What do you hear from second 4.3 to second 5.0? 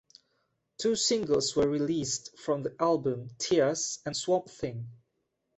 Thing".